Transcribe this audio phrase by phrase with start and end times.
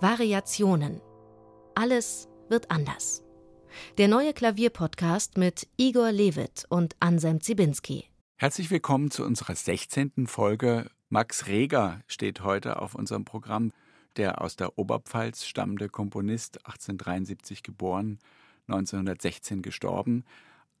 [0.00, 1.00] Variationen.
[1.74, 3.24] Alles wird anders.
[3.98, 8.04] Der neue Klavierpodcast mit Igor Levit und Anselm Zibinski.
[8.36, 10.28] Herzlich willkommen zu unserer 16.
[10.28, 10.88] Folge.
[11.08, 13.72] Max Reger steht heute auf unserem Programm,
[14.16, 18.20] der aus der Oberpfalz stammende Komponist, 1873 geboren,
[18.68, 20.24] 1916 gestorben.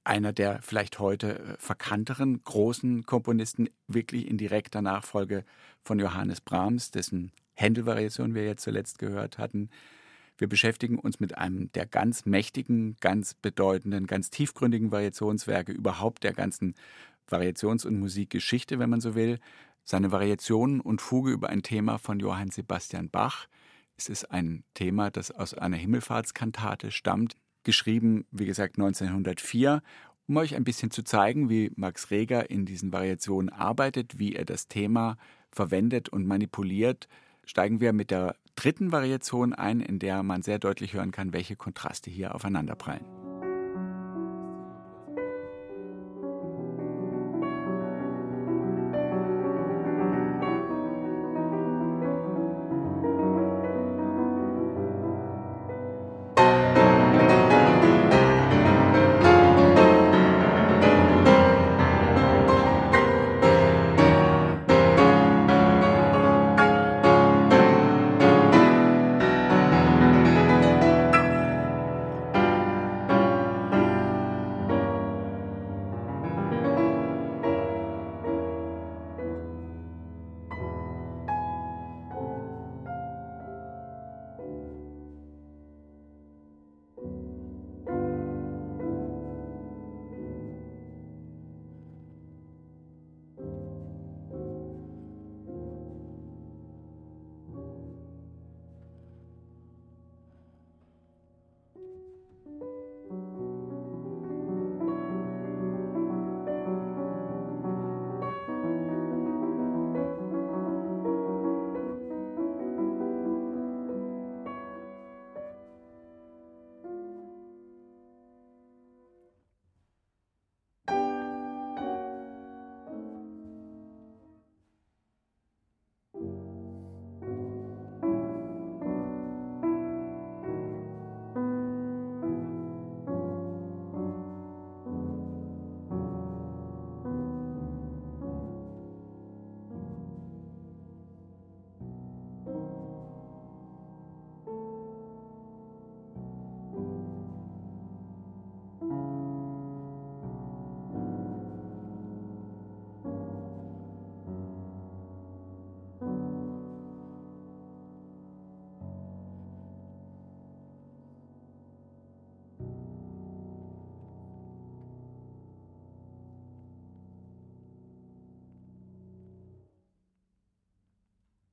[0.04, 5.44] Einer der vielleicht heute äh, verkannteren großen Komponisten, wirklich in direkter Nachfolge
[5.82, 9.68] von Johannes Brahms, dessen Händel-Variation wir jetzt zuletzt gehört hatten.
[10.36, 16.32] Wir beschäftigen uns mit einem der ganz mächtigen, ganz bedeutenden, ganz tiefgründigen Variationswerke überhaupt der
[16.32, 16.74] ganzen
[17.28, 19.40] Variations- und Musikgeschichte, wenn man so will.
[19.84, 23.48] Seine Variationen und Fuge über ein Thema von Johann Sebastian Bach.
[23.96, 29.82] Es ist ein Thema, das aus einer Himmelfahrtskantate stammt, geschrieben, wie gesagt, 1904,
[30.28, 34.44] um euch ein bisschen zu zeigen, wie Max Reger in diesen Variationen arbeitet, wie er
[34.44, 35.16] das Thema
[35.50, 37.08] verwendet und manipuliert,
[37.48, 41.56] steigen wir mit der dritten Variation ein, in der man sehr deutlich hören kann, welche
[41.56, 43.04] Kontraste hier aufeinanderprallen.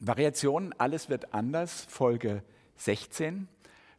[0.07, 2.43] Variationen, alles wird anders, Folge
[2.75, 3.47] 16.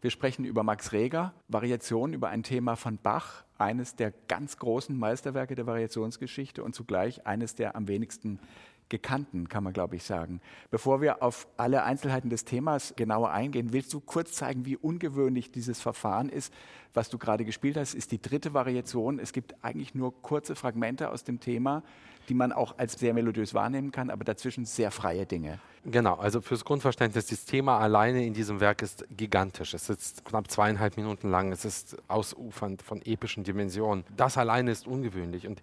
[0.01, 4.97] Wir sprechen über Max Reger, Variationen über ein Thema von Bach, eines der ganz großen
[4.97, 8.39] Meisterwerke der Variationsgeschichte und zugleich eines der am wenigsten
[8.89, 10.41] gekannten, kann man glaube ich sagen.
[10.71, 15.51] Bevor wir auf alle Einzelheiten des Themas genauer eingehen, willst du kurz zeigen, wie ungewöhnlich
[15.51, 16.53] dieses Verfahren ist,
[16.95, 19.19] was du gerade gespielt hast, ist die dritte Variation.
[19.19, 21.83] Es gibt eigentlich nur kurze Fragmente aus dem Thema,
[22.29, 25.61] die man auch als sehr melodiös wahrnehmen kann, aber dazwischen sehr freie Dinge.
[25.85, 29.75] Genau, also fürs Grundverständnis, das Thema alleine in diesem Werk ist gigantisch.
[29.75, 34.05] Es ist knapp zweieinhalb Minuten lang, es ist ausufernd von epischen Dimensionen.
[34.17, 35.47] Das alleine ist ungewöhnlich.
[35.47, 35.63] Und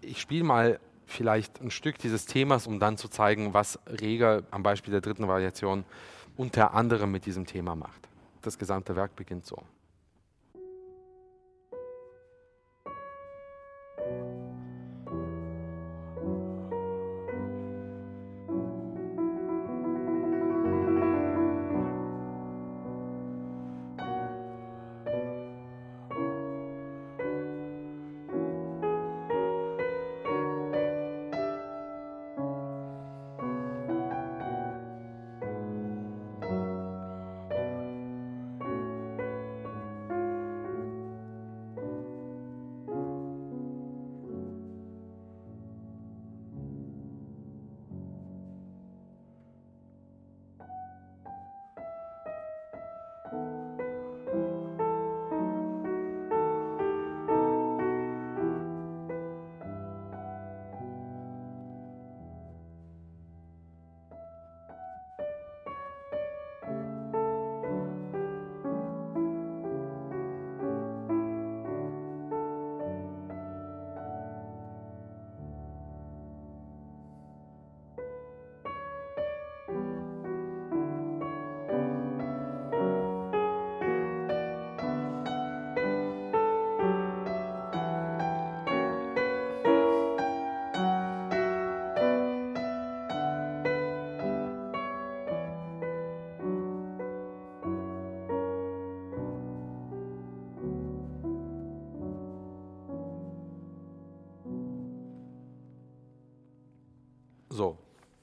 [0.00, 4.62] ich spiele mal vielleicht ein Stück dieses Themas, um dann zu zeigen, was Reger am
[4.62, 5.84] Beispiel der dritten Variation
[6.36, 8.08] unter anderem mit diesem Thema macht.
[8.42, 9.62] Das gesamte Werk beginnt so.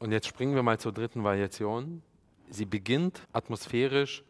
[0.02, 2.02] Und jetzt springen wir mal zur dritten Variation.
[2.50, 4.24] Sie beginnt atmosphärisch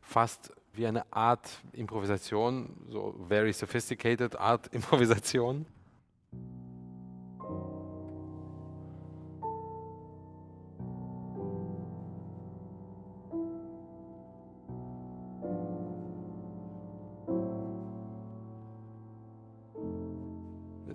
[0.00, 5.66] fast wie eine Art Improvisation, so very sophisticated Art Improvisation.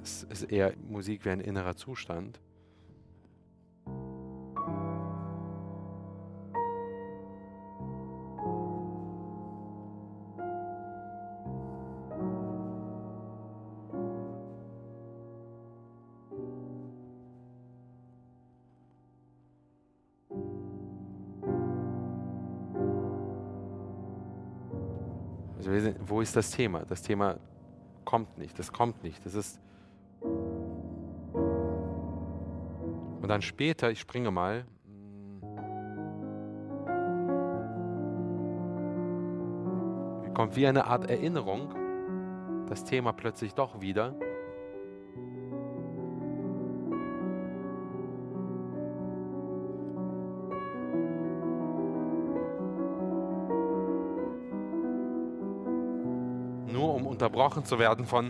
[0.01, 2.39] Es ist eher Musik wie ein innerer Zustand.
[25.67, 26.79] Also wo ist das Thema?
[26.87, 27.37] Das Thema
[28.03, 29.23] kommt nicht, das kommt nicht.
[29.25, 29.59] Das ist
[33.21, 34.65] und dann später, ich springe mal,
[40.33, 41.75] kommt wie eine Art Erinnerung
[42.67, 44.15] das Thema plötzlich doch wieder.
[57.31, 58.27] Unterbrochen zu werden von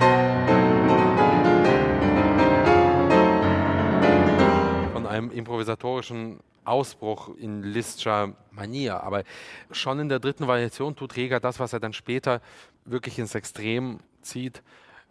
[4.94, 9.02] von einem improvisatorischen Ausbruch in Listscher Manier.
[9.02, 9.24] Aber
[9.72, 12.42] schon in der dritten Variation tut Reger das, was er dann später
[12.86, 14.62] wirklich ins Extrem zieht.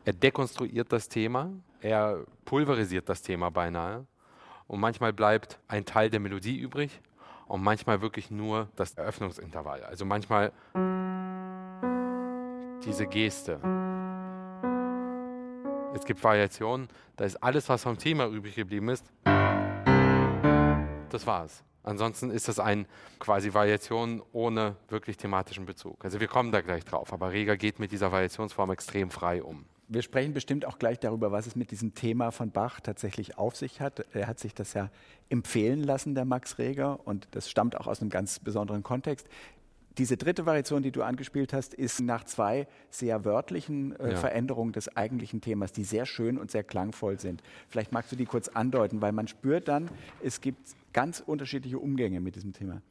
[0.05, 1.51] Er dekonstruiert das Thema,
[1.81, 4.07] er pulverisiert das Thema beinahe.
[4.69, 7.01] Und manchmal bleibt ein Teil der Melodie übrig
[7.49, 9.83] und manchmal wirklich nur das Eröffnungsintervall.
[9.83, 10.53] Also manchmal
[12.85, 13.61] diese Geste.
[15.95, 19.05] Es gibt Variationen, da ist alles, was vom Thema übrig geblieben ist,
[21.11, 21.65] das war's.
[21.83, 22.87] Ansonsten ist das ein
[23.19, 26.05] quasi Variation ohne wirklich thematischen Bezug.
[26.05, 29.65] Also wir kommen da gleich drauf, aber Reger geht mit dieser Variationsform extrem frei um.
[29.89, 33.57] Wir sprechen bestimmt auch gleich darüber, was es mit diesem Thema von Bach tatsächlich auf
[33.57, 34.07] sich hat.
[34.13, 34.89] Er hat sich das ja
[35.31, 39.27] empfehlen lassen, der Max Reger, und das stammt auch aus einem ganz besonderen Kontext.
[39.99, 44.17] Diese dritte Variation, die du angespielt hast, ist nach zwei sehr wörtlichen äh, ja.
[44.17, 47.43] Veränderungen des eigentlichen Themas, die sehr schön und sehr klangvoll sind.
[47.69, 49.91] Vielleicht magst du die kurz andeuten, weil man spürt dann,
[50.23, 50.61] es gibt
[50.93, 52.83] ganz unterschiedliche Umgänge mit diesem Thema.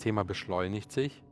[0.00, 1.22] Thema beschleunigt sich.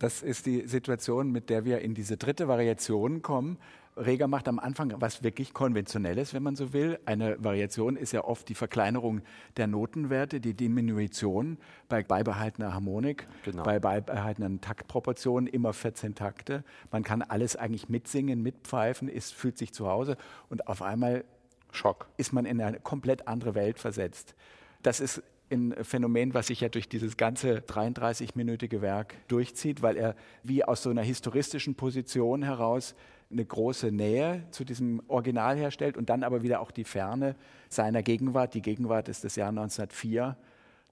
[0.00, 3.58] Das ist die Situation, mit der wir in diese dritte Variation kommen.
[3.98, 6.98] Reger macht am Anfang was wirklich Konventionelles, wenn man so will.
[7.04, 9.20] Eine Variation ist ja oft die Verkleinerung
[9.58, 11.58] der Notenwerte, die Diminution
[11.90, 13.62] bei beibehaltener Harmonik, genau.
[13.62, 16.64] bei beibehaltenen Taktproportionen, immer 14 Takte.
[16.90, 20.16] Man kann alles eigentlich mitsingen, mitpfeifen, ist, fühlt sich zu Hause
[20.48, 21.24] und auf einmal
[21.72, 22.08] Schock.
[22.16, 24.34] ist man in eine komplett andere Welt versetzt.
[24.82, 30.14] Das ist ein Phänomen, was sich ja durch dieses ganze 33-minütige Werk durchzieht, weil er
[30.42, 32.94] wie aus so einer historistischen Position heraus
[33.30, 37.36] eine große Nähe zu diesem Original herstellt und dann aber wieder auch die Ferne
[37.68, 38.54] seiner Gegenwart.
[38.54, 40.36] Die Gegenwart ist das Jahr 1904.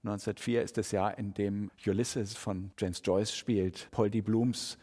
[0.03, 3.89] 1904 ist das Jahr, in dem Ulysses von James Joyce spielt.
[3.91, 4.21] Paul D.
[4.21, 4.77] Blooms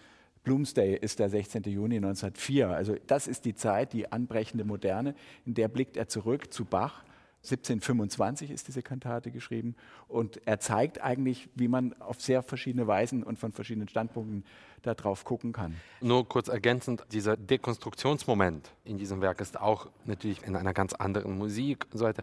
[0.44, 1.64] Bloomsday ist der 16.
[1.64, 2.68] Juni 1904.
[2.68, 7.02] Also das ist die Zeit, die anbrechende Moderne, in der blickt er zurück zu Bach
[7.46, 9.76] 1725 ist diese Kantate geschrieben
[10.08, 14.44] und er zeigt eigentlich, wie man auf sehr verschiedene Weisen und von verschiedenen Standpunkten
[14.82, 15.76] darauf gucken kann.
[16.00, 21.38] Nur kurz ergänzend, dieser Dekonstruktionsmoment in diesem Werk ist auch natürlich in einer ganz anderen
[21.38, 22.22] Musik und so weiter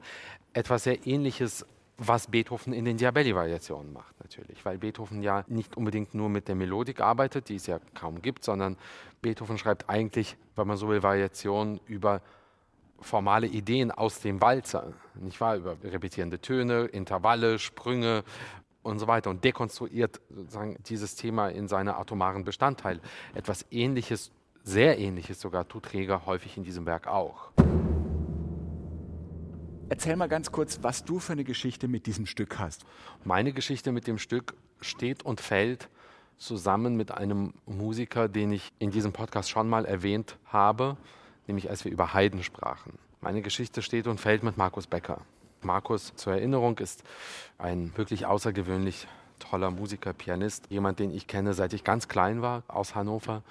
[0.53, 1.65] etwas sehr ähnliches
[1.97, 4.65] was Beethoven in den Diabelli-Variationen macht, natürlich.
[4.65, 8.43] Weil Beethoven ja nicht unbedingt nur mit der Melodik arbeitet, die es ja kaum gibt,
[8.43, 8.77] sondern
[9.21, 12.21] Beethoven schreibt eigentlich, wenn man so will, Variationen über
[13.03, 15.57] formale Ideen aus dem Walzer, nicht wahr?
[15.57, 18.23] Über repetierende Töne, Intervalle, Sprünge
[18.81, 22.99] und so weiter und dekonstruiert sozusagen dieses Thema in seine atomaren Bestandteile.
[23.33, 24.31] Etwas Ähnliches,
[24.63, 27.51] sehr Ähnliches sogar, tut Träger häufig in diesem Werk auch.
[29.89, 32.85] Erzähl mal ganz kurz, was du für eine Geschichte mit diesem Stück hast.
[33.23, 35.89] Meine Geschichte mit dem Stück steht und fällt
[36.37, 40.97] zusammen mit einem Musiker, den ich in diesem Podcast schon mal erwähnt habe,
[41.47, 42.97] nämlich als wir über Haydn sprachen.
[43.21, 45.21] Meine Geschichte steht und fällt mit Markus Becker.
[45.61, 47.03] Markus, zur Erinnerung, ist
[47.57, 49.07] ein wirklich außergewöhnlich
[49.39, 53.43] toller Musiker, Pianist, jemand, den ich kenne, seit ich ganz klein war, aus Hannover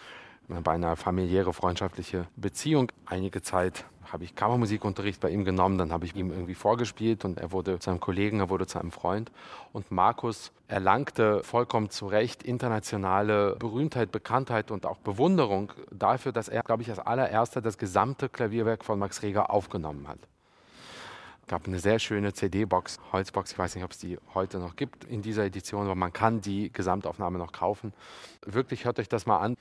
[0.49, 2.90] bei einer familiäre, freundschaftliche Beziehung.
[3.06, 7.38] Einige Zeit habe ich Kammermusikunterricht bei ihm genommen, dann habe ich ihm irgendwie vorgespielt und
[7.38, 9.32] er wurde zu einem Kollegen, er wurde zu einem Freund.
[9.72, 16.62] Und Markus erlangte vollkommen zu Recht internationale Berühmtheit, Bekanntheit und auch Bewunderung dafür, dass er,
[16.62, 20.18] glaube ich, als allererster das gesamte Klavierwerk von Max Reger aufgenommen hat.
[21.42, 24.76] Es gab eine sehr schöne CD-Box, Holzbox, ich weiß nicht, ob es die heute noch
[24.76, 27.92] gibt in dieser Edition, aber man kann die Gesamtaufnahme noch kaufen.
[28.46, 29.56] Wirklich hört euch das mal an.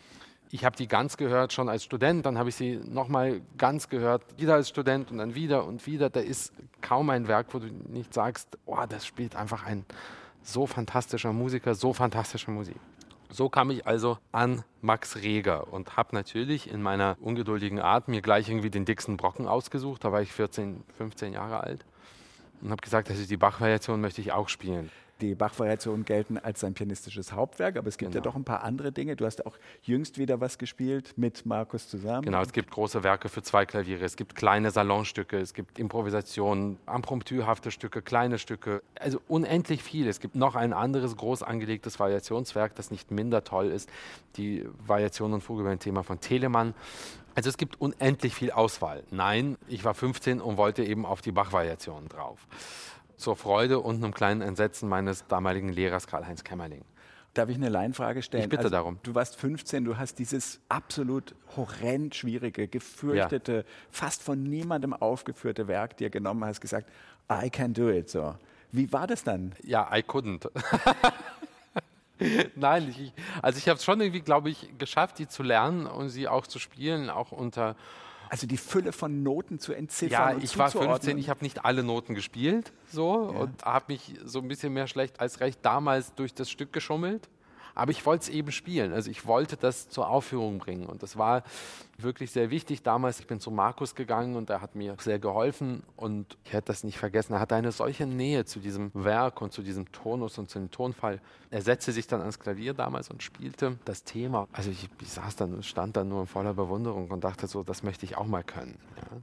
[0.53, 4.21] Ich habe die ganz gehört schon als Student, dann habe ich sie nochmal ganz gehört,
[4.37, 6.09] wieder als Student und dann wieder und wieder.
[6.09, 9.85] Da ist kaum ein Werk, wo du nicht sagst, oh, das spielt einfach ein
[10.43, 12.75] so fantastischer Musiker, so fantastische Musik.
[13.29, 18.21] So kam ich also an Max Reger und habe natürlich in meiner ungeduldigen Art mir
[18.21, 20.03] gleich irgendwie den dicksten Brocken ausgesucht.
[20.03, 21.85] Da war ich 14, 15 Jahre alt
[22.61, 26.73] und habe gesagt, also die Bach-Variation möchte ich auch spielen die Bach-Variationen gelten als sein
[26.73, 28.23] pianistisches Hauptwerk, aber es gibt genau.
[28.23, 29.15] ja doch ein paar andere Dinge.
[29.15, 32.23] Du hast auch jüngst wieder was gespielt mit Markus zusammen.
[32.23, 36.77] Genau, es gibt große Werke für zwei Klaviere, es gibt kleine Salonstücke, es gibt Improvisationen,
[36.93, 40.07] impromptuhafte Stücke, kleine Stücke, also unendlich viel.
[40.07, 43.89] Es gibt noch ein anderes groß angelegtes Variationswerk, das nicht minder toll ist,
[44.37, 46.73] die Variation und Fuge Thema von Telemann.
[47.33, 49.03] Also es gibt unendlich viel Auswahl.
[49.09, 52.45] Nein, ich war 15 und wollte eben auf die Bach-Variationen drauf
[53.21, 56.83] zur Freude und einem kleinen Entsetzen meines damaligen Lehrers Karl-Heinz Kämmerling.
[57.33, 58.43] Darf ich eine Laienfrage stellen?
[58.43, 58.99] Ich bitte also, darum.
[59.03, 63.63] Du warst 15, du hast dieses absolut horrend schwierige, gefürchtete, ja.
[63.89, 66.89] fast von niemandem aufgeführte Werk dir genommen, hast gesagt,
[67.31, 68.09] I can do it.
[68.09, 68.35] So.
[68.73, 69.53] Wie war das dann?
[69.63, 70.49] Ja, I couldn't.
[72.55, 76.09] Nein, ich, also ich habe es schon irgendwie, glaube ich, geschafft, die zu lernen und
[76.09, 77.77] sie auch zu spielen, auch unter
[78.31, 80.37] also die Fülle von Noten zu entziffern.
[80.37, 83.39] Ja, ich war 15, ich habe nicht alle Noten gespielt so ja.
[83.39, 87.27] und habe mich so ein bisschen mehr schlecht als recht damals durch das Stück geschummelt.
[87.75, 88.93] Aber ich wollte es eben spielen.
[88.93, 90.85] Also ich wollte das zur Aufführung bringen.
[90.85, 91.43] Und das war
[91.97, 93.19] wirklich sehr wichtig damals.
[93.19, 95.83] Ich bin zu Markus gegangen und er hat mir sehr geholfen.
[95.95, 97.33] Und ich hätte das nicht vergessen.
[97.33, 100.71] Er hatte eine solche Nähe zu diesem Werk und zu diesem Tonus und zu dem
[100.71, 101.21] Tonfall.
[101.49, 104.47] Er setzte sich dann ans Klavier damals und spielte das Thema.
[104.53, 107.63] Also ich, ich saß dann und stand dann nur in voller Bewunderung und dachte so,
[107.63, 108.77] das möchte ich auch mal können.
[108.97, 109.17] Ja.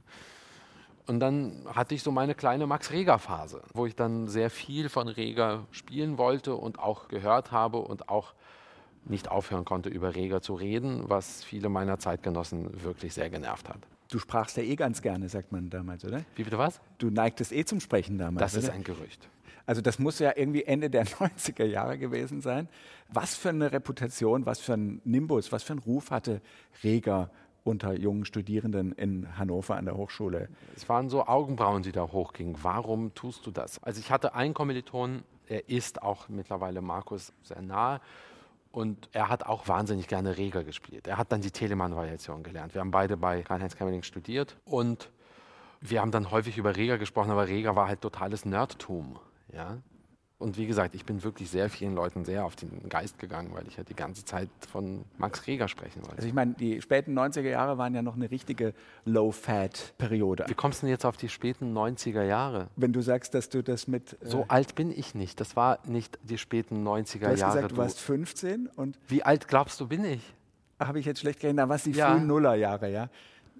[1.09, 5.07] Und dann hatte ich so meine kleine Max Reger-Phase, wo ich dann sehr viel von
[5.07, 8.35] Reger spielen wollte und auch gehört habe und auch
[9.09, 13.79] nicht aufhören konnte, über Reger zu reden, was viele meiner Zeitgenossen wirklich sehr genervt hat.
[14.11, 16.23] Du sprachst ja eh ganz gerne, sagt man damals, oder?
[16.35, 16.81] Wie bitte was?
[16.97, 18.39] Du neigtest eh zum Sprechen damals.
[18.39, 18.69] Das oder?
[18.69, 19.29] ist ein Gerücht.
[19.67, 22.67] Also das muss ja irgendwie Ende der 90er Jahre gewesen sein.
[23.09, 26.41] Was für eine Reputation, was für ein Nimbus, was für ein Ruf hatte
[26.83, 27.29] Reger
[27.63, 30.49] unter jungen Studierenden in Hannover an der Hochschule?
[30.75, 32.55] Es waren so Augenbrauen, die da hochgingen.
[32.63, 33.81] Warum tust du das?
[33.83, 38.01] Also ich hatte einen Kommiliton, er ist auch mittlerweile Markus sehr nahe
[38.71, 41.07] Und er hat auch wahnsinnig gerne Reger gespielt.
[41.07, 42.75] Er hat dann die Telemann-Variation gelernt.
[42.75, 45.09] Wir haben beide bei Karl-Heinz Kamerling studiert und
[45.81, 49.17] wir haben dann häufig über Reger gesprochen, aber Reger war halt totales Nerdtum.
[49.51, 49.77] Ja?
[50.39, 53.67] Und wie gesagt, ich bin wirklich sehr vielen Leuten sehr auf den Geist gegangen, weil
[53.67, 56.15] ich ja die ganze Zeit von Max Reger sprechen wollte.
[56.15, 60.45] Also ich meine, die späten 90er Jahre waren ja noch eine richtige Low-Fat-Periode.
[60.47, 62.69] Wie kommst du denn jetzt auf die späten 90er Jahre?
[62.77, 64.13] Wenn du sagst, dass du das mit...
[64.13, 65.41] Äh so alt bin ich nicht.
[65.41, 67.55] Das war nicht die späten 90er du hast Jahre.
[67.55, 68.97] Gesagt, du warst 15 und...
[69.09, 70.21] Wie alt glaubst du, bin ich?
[70.79, 71.65] Habe ich jetzt schlecht gerechnet?
[71.65, 72.13] Da warst die ja.
[72.13, 73.09] frühen Nullerjahre, ja?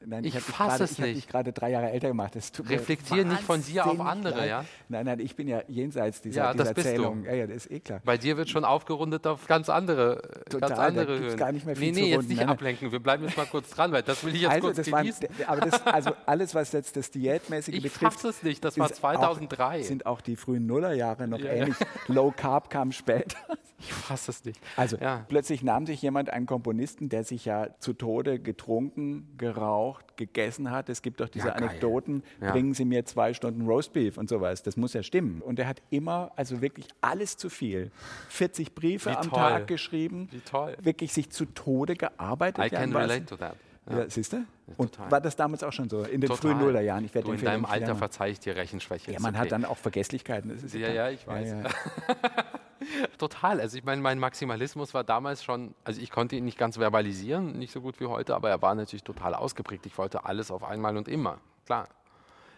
[0.05, 0.99] Nein, ich, ich fasse es nicht.
[0.99, 2.35] Ich habe dich gerade drei Jahre älter gemacht.
[2.35, 4.65] Reflektier nicht von dir auf andere, ja?
[4.87, 7.23] Nein, nein, ich bin ja jenseits dieser, ja, dieser Zählung.
[7.25, 8.01] Ja, ja, das ist eh klar.
[8.05, 11.37] Bei dir wird schon aufgerundet auf ganz andere, Total, ganz andere da Höhen.
[11.37, 12.91] gar nicht mehr viel Nee, nee, jetzt nicht nein, ablenken.
[12.91, 15.27] Wir bleiben jetzt mal kurz dran, weil das will ich jetzt also, kurz das genießen.
[15.37, 18.01] War, aber das, also alles, was jetzt das Diätmäßige ich betrifft.
[18.01, 19.79] Ich fasse es nicht, das war 2003.
[19.79, 21.75] Auch, sind auch die frühen Nullerjahre noch ja, ähnlich.
[22.07, 23.37] Low Carb kam später.
[23.81, 24.59] Ich fasse es nicht.
[24.75, 24.97] Also
[25.29, 30.89] plötzlich nahm sich jemand einen Komponisten, der sich ja zu Tode getrunken, geraucht, gegessen hat.
[30.89, 32.51] Es gibt doch diese ja, Anekdoten, ja.
[32.51, 34.63] bringen Sie mir zwei Stunden Roastbeef und sowas.
[34.63, 35.41] Das muss ja stimmen.
[35.41, 37.91] Und er hat immer, also wirklich alles zu viel.
[38.29, 39.39] 40 Briefe Wie am toll.
[39.39, 40.27] Tag geschrieben.
[40.31, 40.75] Wie toll.
[40.81, 42.65] Wirklich sich zu Tode gearbeitet.
[42.65, 43.55] I can relate to that.
[43.89, 43.99] Ja.
[43.99, 44.45] ja siehst du?
[44.77, 45.11] Und Total.
[45.11, 46.51] war das damals auch schon so, in den Total.
[46.51, 47.03] frühen Nullerjahren?
[47.05, 49.11] Ich du, in deinem Alter verzeih ich dir Rechenschwäche.
[49.11, 49.43] Ja, man okay.
[49.43, 50.55] hat dann auch Vergesslichkeiten.
[50.73, 51.49] ja, ja, ich weiß.
[51.49, 51.69] Ja, ja.
[53.17, 53.59] Total.
[53.59, 57.57] Also ich meine, mein Maximalismus war damals schon, also ich konnte ihn nicht ganz verbalisieren,
[57.57, 59.85] nicht so gut wie heute, aber er war natürlich total ausgeprägt.
[59.85, 61.87] Ich wollte alles auf einmal und immer, klar.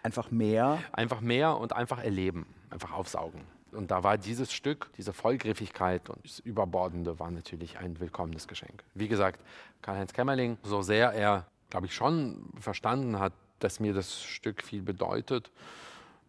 [0.03, 0.79] Einfach mehr?
[0.91, 3.41] Einfach mehr und einfach erleben, einfach aufsaugen.
[3.71, 8.83] Und da war dieses Stück, diese Vollgriffigkeit und das Überbordende war natürlich ein willkommenes Geschenk.
[8.93, 9.39] Wie gesagt,
[9.81, 14.81] Karl-Heinz Kämmerling, so sehr er, glaube ich, schon verstanden hat, dass mir das Stück viel
[14.81, 15.51] bedeutet,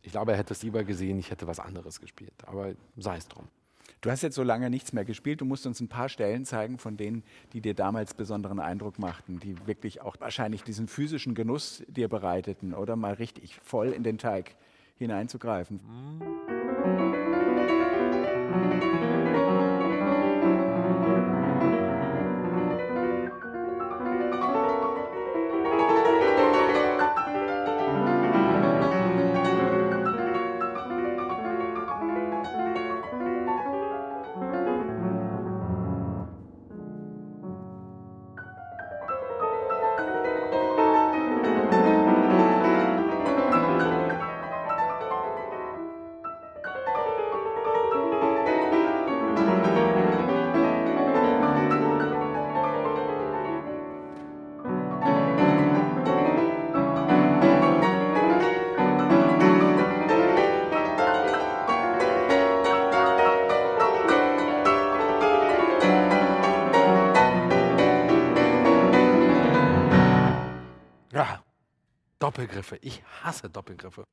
[0.02, 2.34] ich glaube, er hätte es lieber gesehen, ich hätte was anderes gespielt.
[2.46, 3.48] Aber sei es drum.
[4.02, 5.40] Du hast jetzt so lange nichts mehr gespielt.
[5.40, 9.38] Du musst uns ein paar Stellen zeigen von denen, die dir damals besonderen Eindruck machten,
[9.38, 14.18] die wirklich auch wahrscheinlich diesen physischen Genuss dir bereiteten oder mal richtig voll in den
[14.18, 14.56] Teig
[14.98, 15.80] hineinzugreifen.
[15.86, 16.61] Mhm.
[72.72, 72.78] Doppelgriffe.
[72.80, 74.04] Ich hasse Doppelgriffe.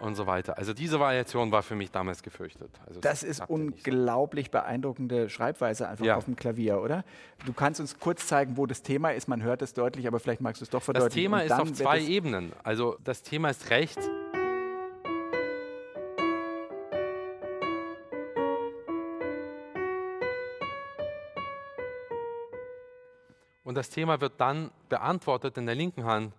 [0.00, 0.58] Und so weiter.
[0.58, 2.70] Also diese Variation war für mich damals gefürchtet.
[2.86, 4.52] Also das, ist unglaublich so.
[4.52, 6.16] beeindruckende Schreibweise einfach ja.
[6.16, 7.04] auf dem Klavier, oder?
[7.46, 9.28] Du kannst uns kurz zeigen, wo das Thema ist.
[9.28, 11.32] Man hört es deutlich, aber vielleicht magst du es doch verdeutlichen.
[11.32, 12.52] Das Thema ist auf zwei Ebenen.
[12.62, 14.06] Also das Thema ist rechts.
[23.74, 26.32] Und das Thema wird dann beantwortet in der linken Hand.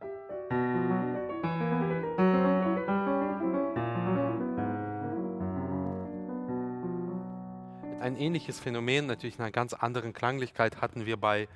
[8.00, 11.50] Ein ähnliches Phänomen, natürlich in einer ganz anderen Klanglichkeit, hatten wir bei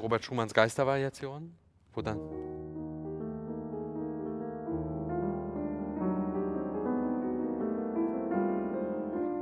[0.00, 1.52] Robert Schumanns Geistervariation,
[1.94, 2.20] wo dann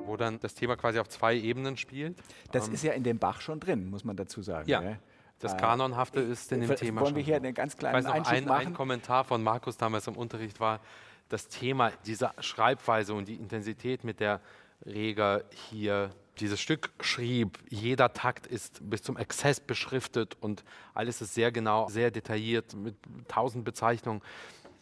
[0.06, 2.16] wo dann das Thema quasi auf zwei Ebenen spielt.
[2.50, 4.70] Das ähm, ist ja in dem Bach schon drin, muss man dazu sagen.
[4.70, 4.80] Ja.
[4.80, 4.96] ja.
[5.42, 8.30] Das Kanonhafte ist in dem Thema Wollen wir hier einen ganz kleinen ich weiß noch,
[8.30, 8.66] ein, machen?
[8.68, 10.80] ein Kommentar von Markus damals im Unterricht war,
[11.28, 14.40] das Thema dieser Schreibweise und die Intensität, mit der
[14.86, 17.58] Reger hier dieses Stück schrieb.
[17.68, 22.94] Jeder Takt ist bis zum Exzess beschriftet und alles ist sehr genau, sehr detailliert mit
[23.28, 24.22] tausend Bezeichnungen.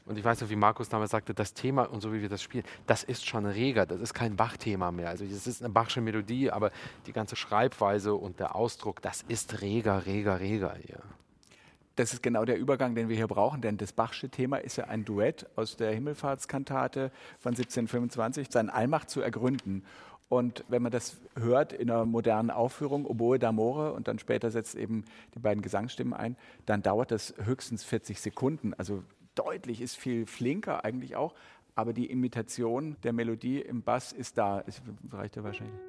[0.07, 2.43] Und ich weiß noch, wie Markus damals sagte, das Thema und so wie wir das
[2.43, 5.09] spielen, das ist schon reger, das ist kein Bach-Thema mehr.
[5.09, 6.71] Also es ist eine Bachsche Melodie, aber
[7.07, 11.01] die ganze Schreibweise und der Ausdruck, das ist reger, reger, reger hier.
[11.97, 14.85] Das ist genau der Übergang, den wir hier brauchen, denn das Bachsche Thema ist ja
[14.85, 19.85] ein Duett aus der Himmelfahrtskantate von 1725, seine Allmacht zu ergründen.
[20.31, 24.77] Und wenn man das hört in einer modernen Aufführung, Oboe d'Amore, und dann später setzt
[24.77, 26.37] eben die beiden Gesangsstimmen ein,
[26.67, 28.73] dann dauert das höchstens 40 Sekunden.
[28.73, 29.03] Also
[29.41, 31.35] deutlich, ist viel flinker eigentlich auch,
[31.75, 34.63] aber die Imitation der Melodie im Bass ist da.
[34.67, 35.81] Es reicht ja wahrscheinlich.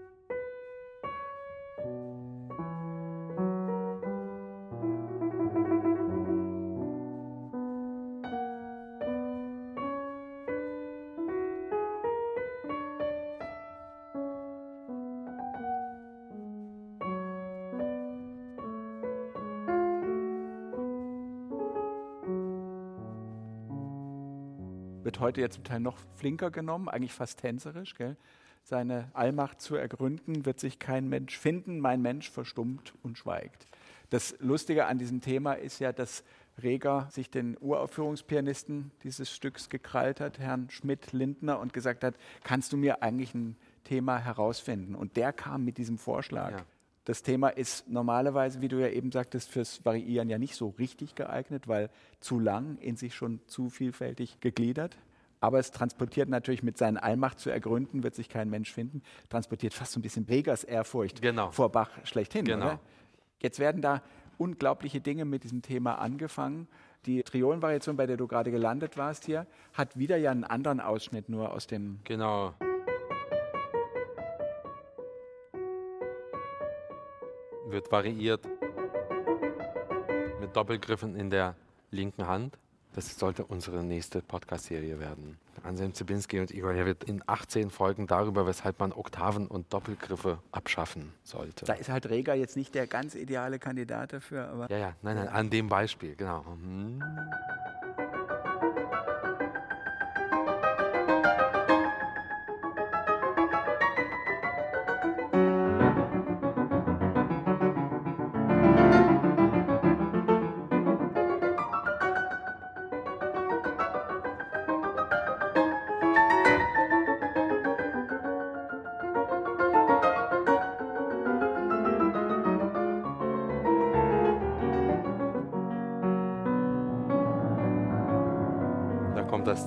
[25.21, 27.95] Heute ja zum Teil noch flinker genommen, eigentlich fast tänzerisch.
[27.95, 28.17] Gell?
[28.63, 33.67] Seine Allmacht zu ergründen, wird sich kein Mensch finden, mein Mensch verstummt und schweigt.
[34.09, 36.23] Das Lustige an diesem Thema ist ja, dass
[36.61, 42.77] Reger sich den Uraufführungspianisten dieses Stücks gekrallt hat, Herrn Schmidt-Lindner, und gesagt hat, kannst du
[42.77, 44.95] mir eigentlich ein Thema herausfinden?
[44.95, 46.51] Und der kam mit diesem Vorschlag.
[46.51, 46.65] Ja.
[47.05, 51.15] Das Thema ist normalerweise, wie du ja eben sagtest, fürs Variieren ja nicht so richtig
[51.15, 54.97] geeignet, weil zu lang, in sich schon zu vielfältig gegliedert.
[55.41, 59.73] Aber es transportiert natürlich mit seinen Allmacht zu ergründen, wird sich kein Mensch finden, transportiert
[59.73, 61.49] fast so ein bisschen Regers Ehrfurcht genau.
[61.49, 62.45] vor Bach schlechthin.
[62.45, 62.67] Genau.
[62.67, 62.79] Oder?
[63.41, 64.03] Jetzt werden da
[64.37, 66.67] unglaubliche Dinge mit diesem Thema angefangen.
[67.07, 71.27] Die Triolenvariation, bei der du gerade gelandet warst hier, hat wieder ja einen anderen Ausschnitt
[71.27, 71.99] nur aus dem.
[72.03, 72.53] Genau.
[77.67, 78.47] Wird variiert
[80.39, 81.55] mit Doppelgriffen in der
[81.89, 82.59] linken Hand.
[82.93, 85.37] Das sollte unsere nächste Podcast-Serie werden.
[85.63, 91.13] Anselm Zibinski und Igor Levit in 18 Folgen darüber, weshalb man Oktaven und Doppelgriffe abschaffen
[91.23, 91.65] sollte.
[91.65, 94.47] Da ist halt Reger jetzt nicht der ganz ideale Kandidat dafür.
[94.49, 96.43] Aber ja, ja, nein, nein, an dem Beispiel, genau.
[96.43, 97.01] Mhm.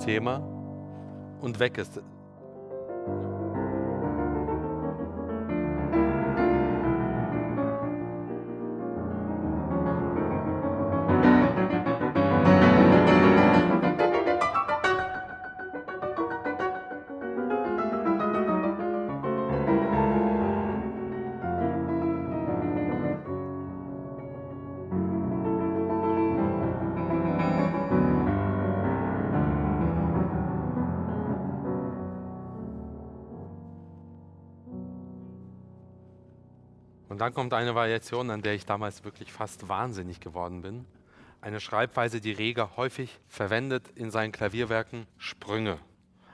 [0.05, 0.37] Thema
[1.41, 1.99] und weg ist.
[37.25, 40.85] Dann kommt eine Variation, an der ich damals wirklich fast wahnsinnig geworden bin.
[41.41, 45.79] Eine Schreibweise, die Reger häufig verwendet in seinen Klavierwerken, Sprünge.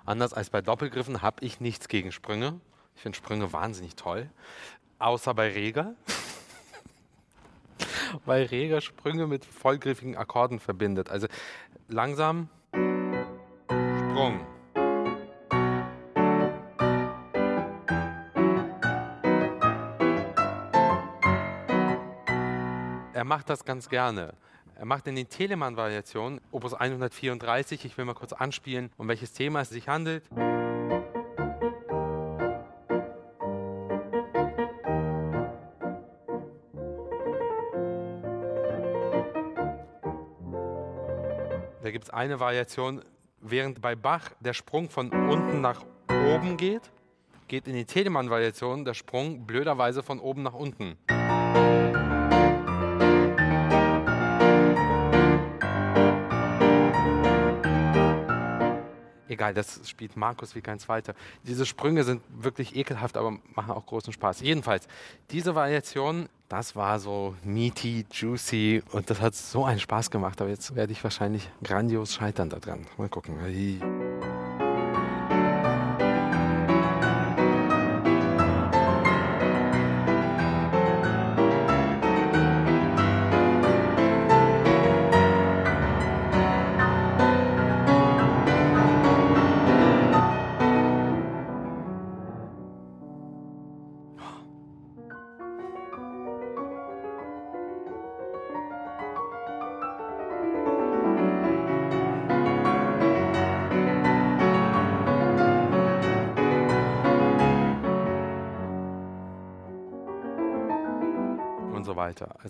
[0.06, 2.60] Anders als bei Doppelgriffen habe ich nichts gegen Sprünge.
[2.98, 4.30] Ich finde Sprünge wahnsinnig toll.
[5.00, 5.96] Außer bei Reger.
[8.26, 11.10] Weil Reger Sprünge mit vollgriffigen Akkorden verbindet.
[11.10, 11.28] Also
[11.88, 12.50] langsam
[23.22, 24.34] er macht das ganz gerne.
[24.74, 29.62] Er macht in den Telemann-Variationen, Opus 134, ich will mal kurz anspielen, um welches Thema
[29.62, 30.24] es sich handelt.
[41.84, 43.04] Da gibt es eine Variation,
[43.40, 46.90] während bei Bach der Sprung von unten nach oben geht,
[47.48, 50.98] geht in die Telemann-Variation der Sprung blöderweise von oben nach unten.
[59.32, 61.16] Egal, das spielt Markus wie kein zweiter.
[61.44, 64.42] Diese Sprünge sind wirklich ekelhaft, aber machen auch großen Spaß.
[64.42, 64.88] Jedenfalls,
[65.32, 70.50] diese Variation, das war so meaty, juicy und das hat so einen Spaß gemacht, aber
[70.50, 72.86] jetzt werde ich wahrscheinlich grandios scheitern daran.
[72.98, 73.40] Mal gucken.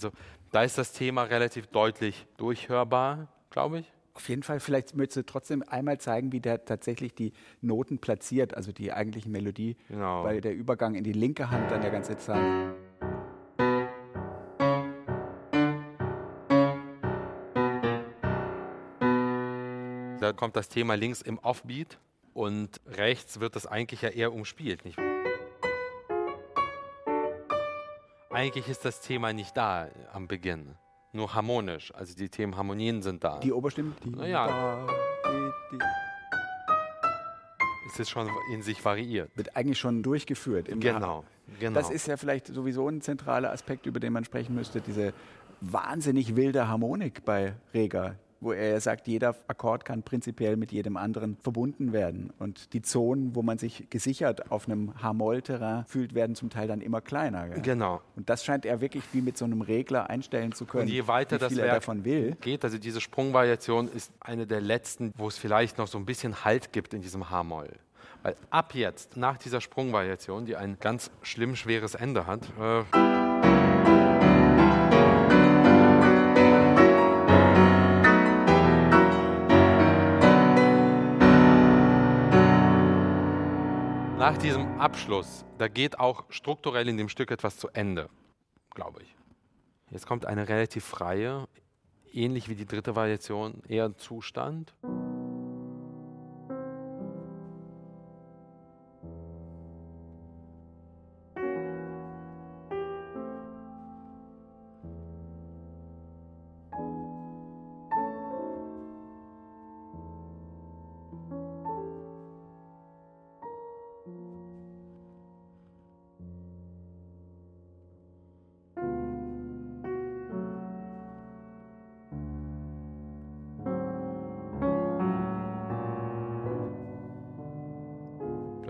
[0.03, 0.17] Also
[0.51, 3.93] da ist das Thema relativ deutlich durchhörbar, glaube ich.
[4.15, 8.57] Auf jeden Fall, vielleicht möchtest du trotzdem einmal zeigen, wie der tatsächlich die Noten platziert,
[8.57, 10.23] also die eigentliche Melodie, genau.
[10.23, 12.75] weil der Übergang in die linke Hand dann ja ganz interessant.
[20.19, 21.99] Da kommt das Thema links im Offbeat
[22.33, 24.83] und rechts wird das eigentlich ja eher umspielt.
[24.83, 24.97] Nicht?
[28.33, 30.75] Eigentlich ist das Thema nicht da am Beginn,
[31.11, 31.93] nur harmonisch.
[31.93, 33.39] Also die Themenharmonien sind da.
[33.39, 33.93] Die Oberstimmen?
[34.05, 34.47] Die naja.
[34.47, 34.87] Da,
[35.29, 35.79] die, die.
[37.91, 39.35] es ist schon in sich variiert.
[39.35, 40.67] Wird eigentlich schon durchgeführt.
[40.79, 41.25] genau,
[41.59, 41.73] genau.
[41.73, 45.13] Das ist ja vielleicht sowieso ein zentraler Aspekt, über den man sprechen müsste, diese
[45.59, 51.37] wahnsinnig wilde Harmonik bei Rega, wo er sagt, jeder Akkord kann prinzipiell mit jedem anderen
[51.37, 52.33] verbunden werden.
[52.39, 56.81] Und die Zonen, wo man sich gesichert auf einem H-Moll-Terrain fühlt, werden zum Teil dann
[56.81, 57.47] immer kleiner.
[57.49, 57.61] Gell?
[57.61, 58.01] Genau.
[58.15, 61.07] Und das scheint er wirklich wie mit so einem Regler einstellen zu können, Und je
[61.07, 62.35] weiter das er Werk davon will.
[62.41, 66.43] geht, also diese Sprungvariation ist eine der letzten, wo es vielleicht noch so ein bisschen
[66.43, 67.69] Halt gibt in diesem H-Moll.
[68.23, 73.70] Weil ab jetzt, nach dieser Sprungvariation, die ein ganz schlimm schweres Ende hat, äh,
[84.31, 88.07] nach diesem Abschluss, da geht auch strukturell in dem Stück etwas zu Ende,
[88.73, 89.13] glaube ich.
[89.89, 91.49] Jetzt kommt eine relativ freie,
[92.13, 94.73] ähnlich wie die dritte Variation, eher Zustand.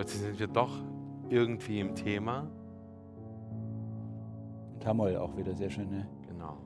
[0.01, 0.83] Plötzlich sind wir doch
[1.29, 2.49] irgendwie im Thema.
[4.79, 5.91] Tamoll auch wieder sehr schön.
[5.91, 6.09] Ne?
[6.27, 6.57] Genau.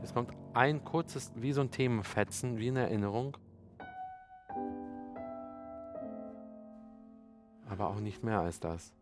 [0.00, 3.36] Jetzt kommt ein kurzes, wie so ein Themenfetzen, wie eine Erinnerung.
[7.68, 8.94] Aber auch nicht mehr als das.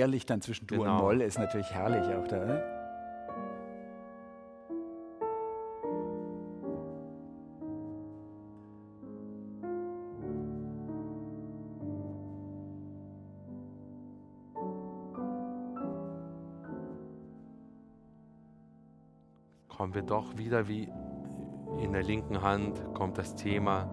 [0.00, 0.94] Ehrlich dann zwischen Dur Genau.
[0.94, 2.42] und Moll ist natürlich herrlich auch da.
[2.46, 2.64] Ne?
[19.68, 20.88] kommen wir doch wieder wie
[21.78, 23.88] in der linken Hand kommt das Thema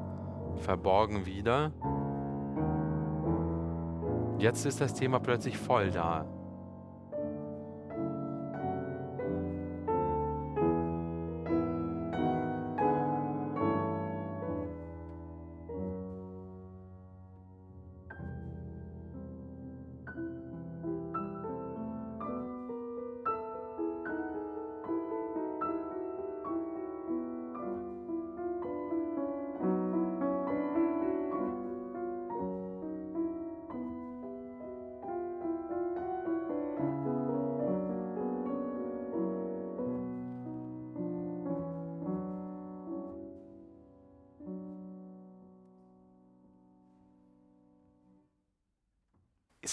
[0.58, 1.72] verborgen wieder.
[4.40, 6.26] Jetzt ist das Thema plötzlich voll da.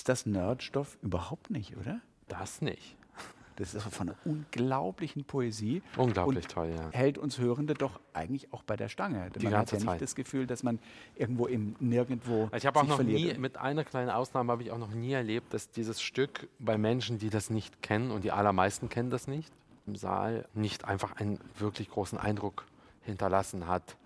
[0.04, 0.98] Ist das Nerdstoff?
[1.00, 1.98] Überhaupt nicht, oder?
[2.28, 2.94] Das nicht.
[3.56, 5.80] Das ist von einer unglaublichen Poesie.
[5.96, 6.90] Unglaublich toll, ja.
[6.90, 9.30] Hält uns Hörende doch eigentlich auch bei der Stange.
[9.30, 10.02] Die man hat ja nicht Zeit.
[10.02, 10.78] das Gefühl, dass man
[11.14, 12.50] irgendwo im Nirgendwo.
[12.54, 13.36] Ich habe auch noch verliert.
[13.36, 16.76] nie, mit einer kleinen Ausnahme habe ich auch noch nie erlebt, dass dieses Stück bei
[16.76, 19.52] Menschen, die das nicht kennen, und die allermeisten kennen das nicht,
[19.86, 22.66] im Saal nicht einfach einen wirklich großen Eindruck
[23.04, 23.96] hinterlassen hat.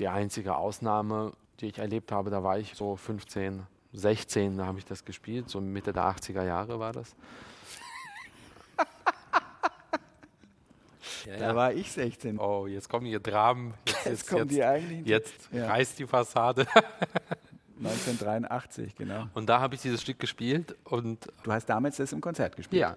[0.00, 3.62] Die einzige Ausnahme, die ich erlebt habe, da war ich so 15,
[3.92, 7.14] 16, da habe ich das gespielt, so Mitte der 80er Jahre war das.
[11.26, 12.38] Ja, Da war ich 16.
[12.38, 13.74] Oh, jetzt kommen hier Dramen.
[13.86, 15.04] Jetzt, Jetzt kommen die eigentlichen.
[15.04, 15.68] jetzt Ja.
[15.68, 16.66] reißt die Fassade.
[17.82, 19.26] 1983, genau.
[19.34, 22.80] Und da habe ich dieses Stück gespielt und Du hast damals das im Konzert gespielt.
[22.80, 22.96] ja.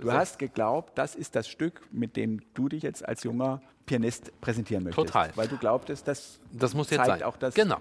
[0.00, 4.30] Du hast geglaubt, das ist das Stück, mit dem du dich jetzt als junger Pianist
[4.42, 5.06] präsentieren möchtest.
[5.06, 5.30] Total.
[5.36, 7.22] Weil du glaubtest, das Das muss jetzt zeigt sein.
[7.22, 7.54] auch das.
[7.54, 7.78] Genau.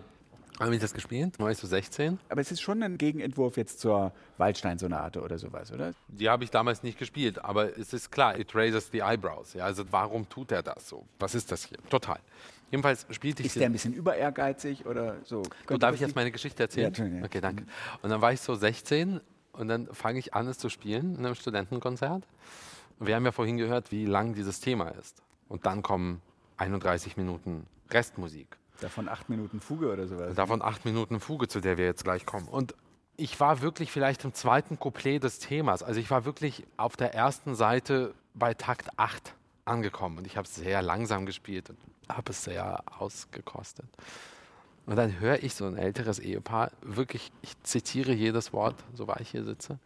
[0.60, 1.39] Habe ich das gespielt?
[1.39, 2.19] War ich so 16?
[2.28, 5.93] Aber es ist schon ein Gegenentwurf jetzt zur Waldstein-Sonate oder sowas, oder?
[6.10, 9.54] Die habe ich damals nicht gespielt, aber es ist klar, it raises the eyebrows.
[9.54, 11.06] Ja, also warum tut er das so?
[11.19, 11.78] Was ist das hier?
[11.89, 12.19] Total.
[12.72, 15.39] Jedenfalls spielte ich Ist der ein bisschen über ehrgeizig oder so?
[15.39, 16.93] Und Könnte darf ich jetzt meine Geschichte erzählen?
[16.93, 17.26] Ja, ja.
[17.26, 17.63] Okay, danke.
[18.02, 19.22] Und dann war ich so 16
[19.54, 22.24] und dann fange ich an, es zu spielen in einem Studentenkonzert.
[23.00, 25.24] Und wir haben ja vorhin gehört, wie lang dieses Thema ist.
[25.48, 26.22] Und dann kommen
[26.58, 28.58] 31 Minuten Restmusik.
[28.82, 30.36] Davon acht Minuten Fuge oder sowas.
[30.36, 32.48] Davon acht Minuten Fuge, zu der wir jetzt gleich kommen.
[32.48, 32.76] Und
[33.18, 35.84] ich war wirklich vielleicht im zweiten Couplet des Themas.
[35.84, 39.34] Also ich war wirklich auf der ersten Seite bei Takt 8
[39.65, 40.20] angekommen.
[40.20, 43.88] Und ich habe sehr langsam gespielt und habe es sehr ausgekostet.
[44.86, 49.22] Und dann höre ich so ein älteres Ehepaar, wirklich, ich zitiere jedes Wort, so war
[49.22, 49.78] ich hier sitze,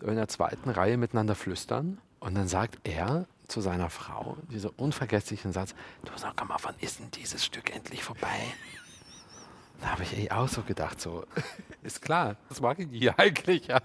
[0.00, 1.98] in der zweiten Reihe miteinander flüstern.
[2.20, 7.00] Und dann sagt er zu seiner Frau diesen unvergesslichen Satz, du sag mal, wann ist
[7.00, 8.38] denn dieses Stück endlich vorbei?
[9.80, 11.24] Da habe ich eh auch so gedacht, so,
[11.82, 13.68] ist klar, das mag ich hier eigentlich.
[13.68, 13.80] Ja.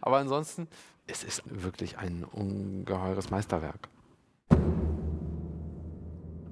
[0.00, 0.68] Aber ansonsten,
[1.06, 3.88] es ist wirklich ein ungeheures Meisterwerk.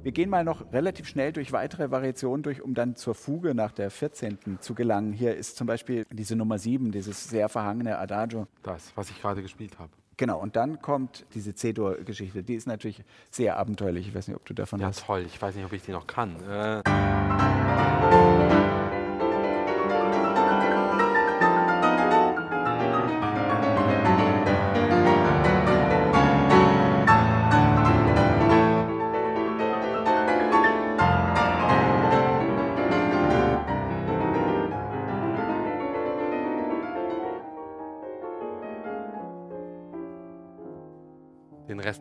[0.03, 3.71] Wir gehen mal noch relativ schnell durch weitere Variationen durch, um dann zur Fuge nach
[3.71, 4.59] der 14.
[4.59, 5.13] zu gelangen.
[5.13, 8.47] Hier ist zum Beispiel diese Nummer 7, dieses sehr verhangene Adagio.
[8.63, 9.93] Das, was ich gerade gespielt habe.
[10.21, 12.43] Genau, und dann kommt diese C-Dur-Geschichte.
[12.43, 14.09] Die ist natürlich sehr abenteuerlich.
[14.09, 15.01] Ich weiß nicht, ob du davon ja, hast.
[15.01, 15.25] Ja, toll.
[15.27, 16.37] Ich weiß nicht, ob ich die noch kann.
[16.47, 16.83] Äh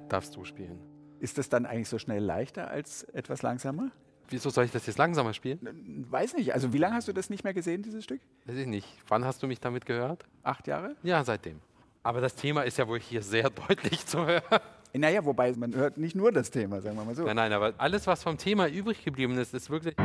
[0.09, 0.79] darfst du spielen.
[1.19, 3.91] Ist das dann eigentlich so schnell leichter als etwas langsamer?
[4.29, 6.05] Wieso soll ich das jetzt langsamer spielen?
[6.09, 6.53] Weiß nicht.
[6.53, 8.21] Also wie lange hast du das nicht mehr gesehen, dieses Stück?
[8.45, 8.87] Weiß ich nicht.
[9.07, 10.25] Wann hast du mich damit gehört?
[10.43, 10.95] Acht Jahre?
[11.03, 11.59] Ja, seitdem.
[12.03, 14.59] Aber das Thema ist ja wohl hier sehr deutlich zu hören.
[14.93, 17.23] Naja, wobei man hört nicht nur das Thema, sagen wir mal so.
[17.23, 19.95] Nein, nein, aber alles, was vom Thema übrig geblieben ist, ist wirklich.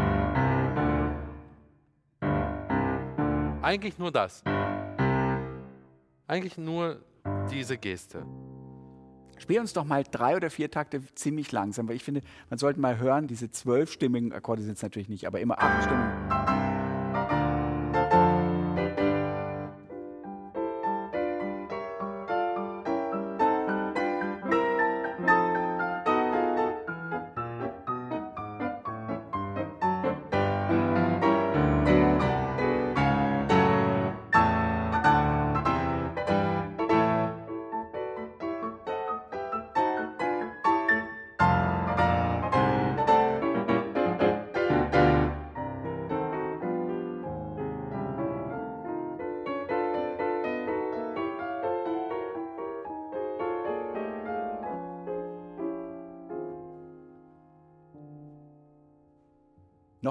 [3.62, 4.42] Eigentlich nur das.
[6.26, 7.00] Eigentlich nur
[7.50, 8.26] diese Geste.
[9.44, 12.80] Spiel uns doch mal drei oder vier Takte ziemlich langsam, weil ich finde, man sollte
[12.80, 16.53] mal hören, diese zwölfstimmigen Akkorde sind es natürlich nicht, aber immer acht Stimmen.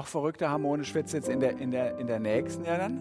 [0.04, 3.00] Noch verrückter harmonisch wird es jetzt in der, in, der, in der nächsten ja dann.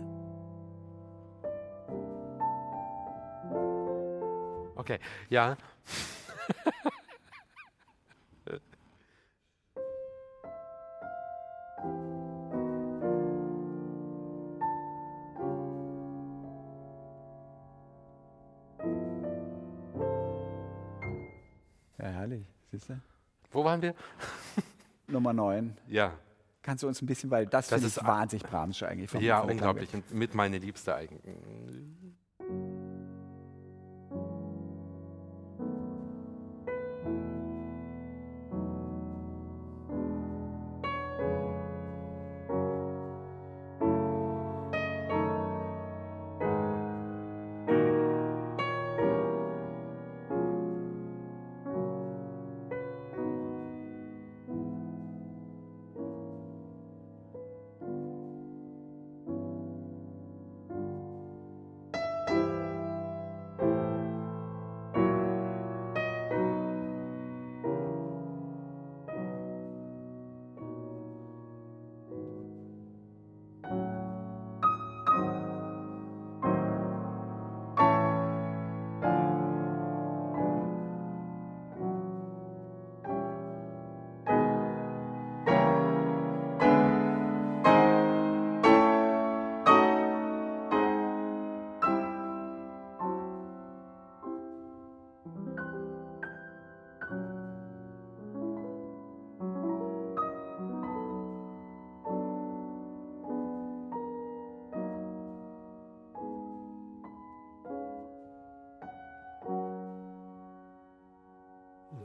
[4.78, 5.00] Okay,
[5.30, 5.58] ja.
[21.98, 22.46] Ja, herrlich.
[22.72, 23.02] Siehst du?
[23.52, 23.94] Wo waren wir?
[25.08, 25.78] Nummer 9.
[25.88, 26.14] Ja.
[26.64, 29.12] Kannst du uns ein bisschen, weil das, das ist wahnsinnig Brahmsche eigentlich.
[29.22, 29.94] Ja, unglaublich.
[29.94, 31.22] Und mit meine Liebste eigentlich.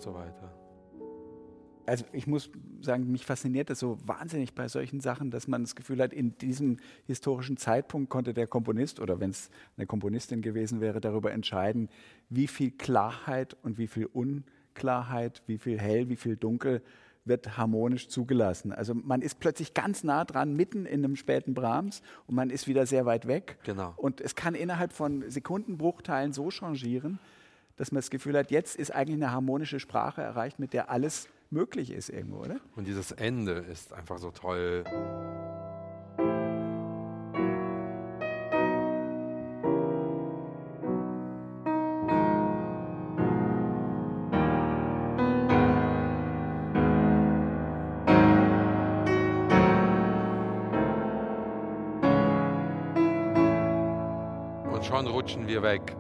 [0.09, 0.52] So weiter.
[1.86, 2.50] Also ich muss
[2.82, 6.36] sagen, mich fasziniert das so wahnsinnig bei solchen Sachen, dass man das Gefühl hat, in
[6.36, 11.88] diesem historischen Zeitpunkt konnte der Komponist oder wenn es eine Komponistin gewesen wäre, darüber entscheiden,
[12.28, 16.82] wie viel Klarheit und wie viel Unklarheit, wie viel hell, wie viel dunkel
[17.24, 18.72] wird harmonisch zugelassen.
[18.72, 22.66] Also man ist plötzlich ganz nah dran, mitten in einem späten Brahms und man ist
[22.66, 23.59] wieder sehr weit weg.
[23.64, 23.94] Genau.
[23.96, 27.18] Und es kann innerhalb von Sekundenbruchteilen so changieren,
[27.79, 31.29] dass man das Gefühl hat, jetzt ist eigentlich eine harmonische Sprache erreicht, mit der alles
[31.51, 32.57] möglich ist irgendwo, oder?
[32.76, 34.85] Und dieses Ende ist einfach so toll.
[54.72, 55.97] Und schon rutschen wir weg.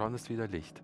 [0.00, 0.82] Schon ist wieder Licht.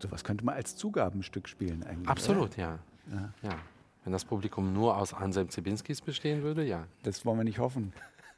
[0.00, 2.08] Sowas könnte man als Zugabenstück spielen eigentlich.
[2.08, 2.78] Absolut, ja.
[3.10, 3.32] ja.
[3.42, 3.58] ja.
[4.04, 6.86] Wenn das Publikum nur aus Anselm Zibinskis bestehen würde, ja.
[7.02, 7.92] Das wollen wir nicht hoffen.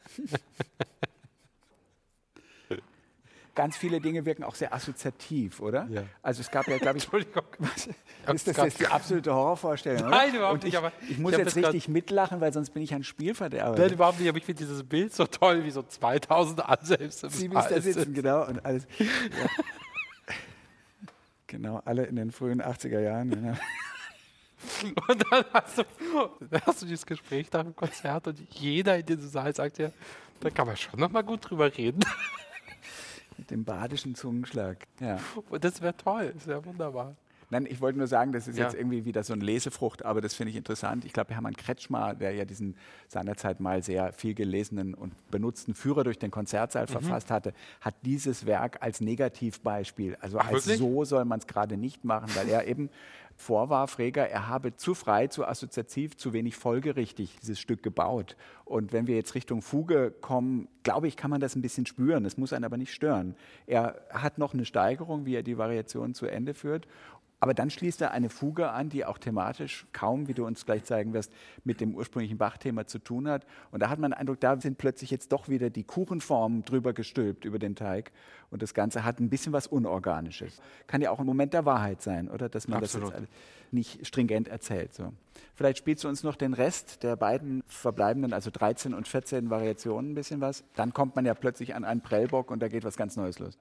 [3.54, 5.86] Ganz viele Dinge wirken auch sehr assoziativ, oder?
[5.90, 6.04] Ja.
[6.22, 7.42] Also es gab ja, glaube ich, Entschuldigung.
[7.58, 7.88] Was,
[8.34, 10.02] ist das jetzt die absolute Horrorvorstellung?
[10.02, 10.10] Oder?
[10.10, 13.02] Nein, überhaupt nicht, aber ich muss ich jetzt richtig mitlachen, weil sonst bin ich ein
[13.02, 13.76] Spielverderber.
[13.76, 17.30] Nein, überhaupt nicht, aber ich finde dieses Bild so toll, wie so 2000 Anselms im
[17.30, 18.46] Sie bis da sitzen, genau.
[18.46, 18.86] Und alles.
[18.98, 19.48] Ja.
[21.46, 23.30] genau, alle in den frühen 80er Jahren.
[23.30, 23.54] Genau.
[25.08, 25.84] Und dann hast, du,
[26.50, 29.90] dann hast du dieses Gespräch nach dem Konzert und jeder in diesem Saal sagt ja,
[30.40, 32.00] da kann man schon noch mal gut drüber reden.
[33.38, 34.86] Mit dem badischen Zungenschlag.
[35.00, 35.18] Ja.
[35.48, 37.16] Und das wäre toll, das wäre wunderbar.
[37.52, 38.66] Nein, ich wollte nur sagen, das ist Ja.
[38.66, 41.04] jetzt irgendwie wieder so eine Lesefrucht, aber das finde ich interessant.
[41.04, 42.76] Ich glaube, Hermann Kretschmer, der ja diesen
[43.08, 46.88] seinerzeit mal sehr viel gelesenen und benutzten Führer durch den Konzertsaal Mhm.
[46.92, 50.78] verfasst hatte, hat dieses Werk als Negativbeispiel, also Ach, als wirklich?
[50.78, 52.88] so soll man es gerade nicht machen, weil er eben
[53.40, 58.36] vorwarf, Reger, er habe zu frei, zu assoziativ, zu wenig folgerichtig dieses Stück gebaut.
[58.64, 62.24] Und wenn wir jetzt Richtung Fuge kommen, glaube ich, kann man das ein bisschen spüren.
[62.24, 63.34] Es muss einen aber nicht stören.
[63.66, 66.86] Er hat noch eine Steigerung, wie er die Variation zu Ende führt.
[67.40, 70.84] Aber dann schließt er eine Fuge an, die auch thematisch kaum, wie du uns gleich
[70.84, 71.32] zeigen wirst,
[71.64, 73.46] mit dem ursprünglichen Bach-Thema zu tun hat.
[73.70, 76.92] Und da hat man den Eindruck, da sind plötzlich jetzt doch wieder die Kuchenformen drüber
[76.92, 78.12] gestülpt über den Teig.
[78.50, 80.60] Und das Ganze hat ein bisschen was Unorganisches.
[80.86, 82.50] Kann ja auch ein Moment der Wahrheit sein, oder?
[82.50, 83.12] Dass man Absolut.
[83.12, 83.32] das jetzt
[83.72, 84.92] nicht stringent erzählt.
[84.92, 85.12] So.
[85.54, 90.12] Vielleicht spielst du uns noch den Rest der beiden verbleibenden, also 13 und 14 Variationen
[90.12, 90.64] ein bisschen was.
[90.74, 93.58] Dann kommt man ja plötzlich an einen Prellbock und da geht was ganz Neues los.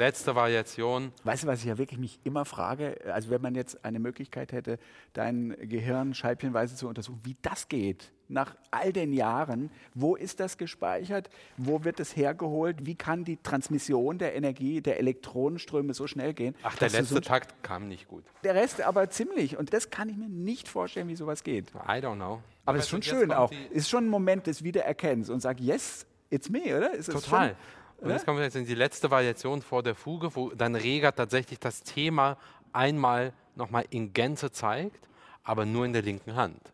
[0.00, 1.12] Letzte Variation.
[1.22, 2.96] Weißt du, was ich ja wirklich mich immer frage?
[3.12, 4.78] Also wenn man jetzt eine Möglichkeit hätte,
[5.12, 10.56] dein Gehirn scheibchenweise zu untersuchen, wie das geht, nach all den Jahren, wo ist das
[10.56, 11.30] gespeichert?
[11.56, 12.86] Wo wird es hergeholt?
[12.86, 16.54] Wie kann die Transmission der Energie, der Elektronenströme so schnell gehen?
[16.62, 18.24] Ach, der letzte so Takt kam nicht gut.
[18.44, 19.58] der Rest aber ziemlich.
[19.58, 21.70] Und das kann ich mir nicht vorstellen, wie sowas geht.
[21.74, 22.40] I don't know.
[22.64, 23.50] Aber es ist schon Jetzt schön auch.
[23.70, 26.94] Ist schon ein Moment des Wiedererkennens und sag, yes, it's me, oder?
[26.94, 27.56] Ist Total.
[28.00, 31.14] Und jetzt kommen wir jetzt in die letzte Variation vor der Fuge, wo dann Reger
[31.14, 32.38] tatsächlich das Thema
[32.72, 35.06] einmal nochmal in Gänze zeigt,
[35.42, 36.72] aber nur in der linken Hand.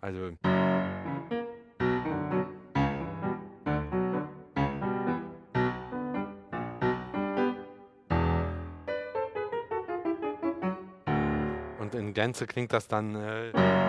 [0.00, 0.32] Also.
[11.78, 13.14] Und in Gänze klingt das dann.
[13.16, 13.87] Äh,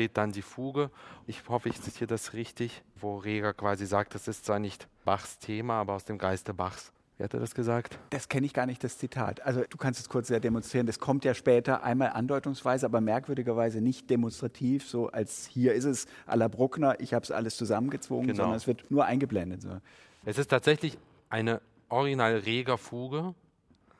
[0.00, 0.90] entsteht dann die Fuge.
[1.26, 5.38] Ich hoffe, ich zitiere das richtig, wo Reger quasi sagt, das ist zwar nicht Bachs
[5.38, 6.90] Thema, aber aus dem Geiste Bachs.
[7.18, 7.98] Wie hat er das gesagt?
[8.08, 9.42] Das kenne ich gar nicht, das Zitat.
[9.42, 10.86] Also du kannst es kurz sehr demonstrieren.
[10.86, 16.06] Das kommt ja später einmal andeutungsweise, aber merkwürdigerweise nicht demonstrativ, so als hier ist es
[16.26, 18.44] à la Bruckner, ich habe es alles zusammengezwungen, genau.
[18.44, 19.60] sondern es wird nur eingeblendet.
[19.60, 19.80] So.
[20.24, 20.96] Es ist tatsächlich
[21.28, 23.34] eine original reger Fuge,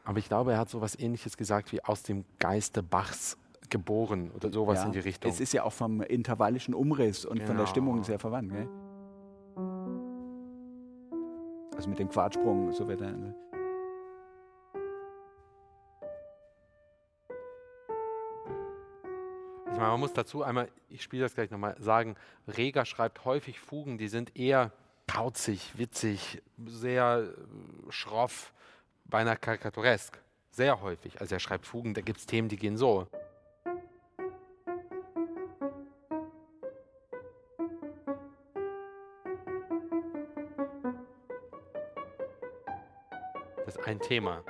[0.05, 3.36] aber ich glaube, er hat so etwas ähnliches gesagt wie aus dem Geiste Bachs
[3.71, 5.31] geboren oder sowas ja, in die Richtung.
[5.31, 7.47] Es ist ja auch vom intervallischen Umriss und genau.
[7.47, 7.71] von der genau.
[7.71, 8.53] Stimmung sehr verwandt.
[8.53, 8.68] Gell?
[11.75, 13.12] Also mit dem Quartsprung, so wird er.
[13.12, 13.35] Ne?
[19.66, 22.16] Ich meine, man muss dazu einmal, ich spiele das gleich nochmal, sagen,
[22.49, 24.73] Reger schreibt häufig Fugen, die sind eher
[25.07, 28.53] kauzig, witzig, sehr äh, schroff,
[29.07, 30.18] beinahe karikaturesk.
[30.51, 31.21] Sehr häufig.
[31.21, 33.07] Also er schreibt Fugen, da gibt es Themen, die gehen so.
[43.91, 44.45] Ein Thema.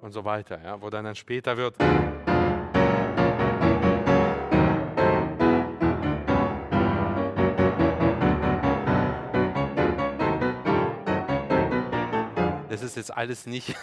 [0.00, 1.76] Und so weiter, ja, wo dann, dann später wird.
[12.70, 13.74] Das ist jetzt alles nicht.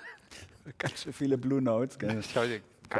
[0.78, 2.22] Ganz schön viele Blue Notes, gell?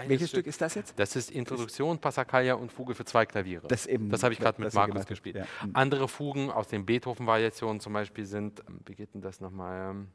[0.07, 0.99] Welches Stück, Stück ist das jetzt?
[0.99, 3.67] Das ist Introduktion, Passacaglia und Fuge für zwei Klaviere.
[3.69, 5.37] Das, das habe ich gerade mit Markus gespielt.
[5.37, 5.47] Ja.
[5.65, 5.71] Mhm.
[5.75, 9.91] Andere Fugen aus den Beethoven-Variationen zum Beispiel sind, ähm, wie geht denn das nochmal?
[9.91, 10.09] Ähm,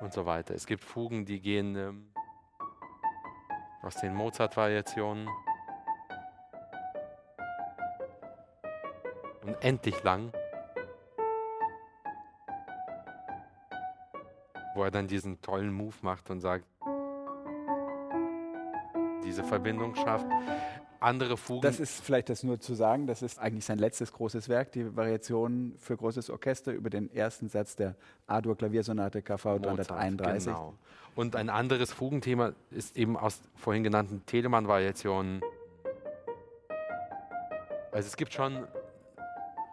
[0.00, 0.54] und so weiter.
[0.54, 2.06] Es gibt Fugen, die gehen ähm,
[3.82, 5.28] aus den Mozart-Variationen.
[9.46, 10.32] Unendlich lang,
[14.74, 16.64] wo er dann diesen tollen Move macht und sagt,
[19.24, 20.26] diese Verbindung schafft.
[20.98, 21.60] Andere Fugen.
[21.60, 24.96] Das ist vielleicht das nur zu sagen, das ist eigentlich sein letztes großes Werk, die
[24.96, 30.46] Variation für großes Orchester über den ersten Satz der A-Dur Klaviersonate KV 331.
[30.46, 30.74] Genau.
[31.14, 35.42] Und ein anderes Fugenthema ist eben aus vorhin genannten Telemann-Variationen.
[37.92, 38.66] Also es gibt schon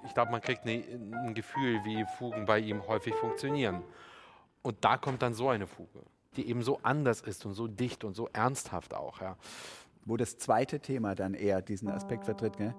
[0.05, 0.83] ich glaube, man kriegt ne,
[1.25, 3.83] ein Gefühl, wie Fugen bei ihm häufig funktionieren.
[4.61, 6.03] Und da kommt dann so eine Fuge,
[6.35, 9.21] die eben so anders ist und so dicht und so ernsthaft auch.
[9.21, 9.37] Ja.
[10.05, 12.73] Wo das zweite Thema dann eher diesen Aspekt vertritt, gell?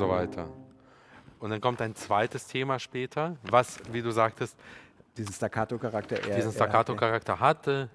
[0.00, 0.48] So weiter.
[1.38, 4.56] Und dann kommt ein zweites Thema später, was, wie du sagtest,
[5.16, 7.88] diesen Staccato-Charakter diesen Staccato-Charakter hatte,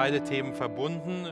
[0.00, 1.26] beide Themen verbunden.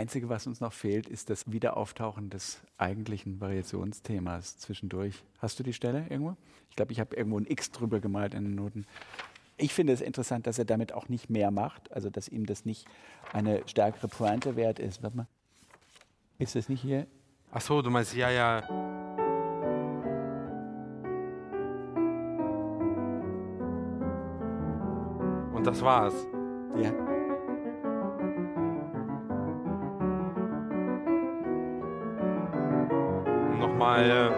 [0.00, 5.22] Einzige, was uns noch fehlt, ist das Wiederauftauchen des eigentlichen Variationsthemas zwischendurch.
[5.40, 6.38] Hast du die Stelle irgendwo?
[6.70, 8.86] Ich glaube, ich habe irgendwo ein X drüber gemalt in den Noten.
[9.58, 12.64] Ich finde es interessant, dass er damit auch nicht mehr macht, also dass ihm das
[12.64, 12.86] nicht
[13.34, 15.02] eine stärkere Pointe wert ist.
[15.02, 15.26] Warte mal.
[16.38, 17.06] Ist das nicht hier?
[17.52, 18.66] Ach so, du meinst, ja, ja.
[25.52, 26.14] Und das war's.
[26.82, 27.09] Ja.
[33.98, 34.30] Äh, ja.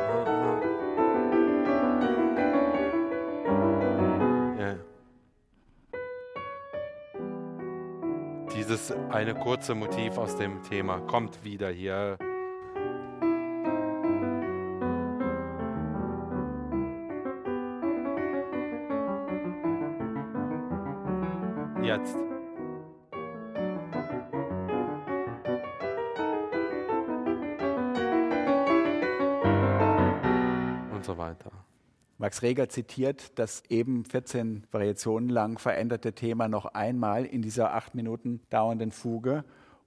[8.54, 12.16] Dieses eine kurze Motiv aus dem Thema kommt wieder hier.
[21.82, 22.31] Jetzt.
[32.22, 37.96] Max Reger zitiert das eben 14 Variationen lang veränderte Thema noch einmal in dieser acht
[37.96, 39.42] Minuten dauernden Fuge,